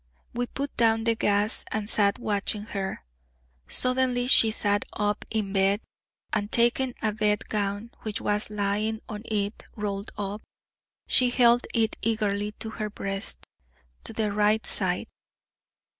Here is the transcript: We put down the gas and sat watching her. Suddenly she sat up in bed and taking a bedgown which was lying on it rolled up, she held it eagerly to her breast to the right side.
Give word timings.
We 0.33 0.47
put 0.47 0.75
down 0.77 1.03
the 1.03 1.13
gas 1.13 1.63
and 1.71 1.87
sat 1.87 2.17
watching 2.17 2.63
her. 2.63 3.03
Suddenly 3.67 4.25
she 4.25 4.49
sat 4.49 4.83
up 4.93 5.25
in 5.29 5.53
bed 5.53 5.81
and 6.33 6.51
taking 6.51 6.95
a 7.03 7.11
bedgown 7.11 7.91
which 8.01 8.19
was 8.19 8.49
lying 8.49 9.01
on 9.07 9.21
it 9.25 9.63
rolled 9.75 10.09
up, 10.17 10.41
she 11.05 11.29
held 11.29 11.67
it 11.75 11.97
eagerly 12.01 12.53
to 12.53 12.71
her 12.71 12.89
breast 12.89 13.45
to 14.05 14.11
the 14.11 14.31
right 14.33 14.65
side. 14.65 15.05